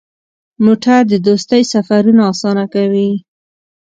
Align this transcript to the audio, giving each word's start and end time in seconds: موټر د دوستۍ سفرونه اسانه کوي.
موټر 0.65 0.99
د 1.11 1.13
دوستۍ 1.27 1.61
سفرونه 1.73 2.21
اسانه 2.31 2.65
کوي. 2.73 3.09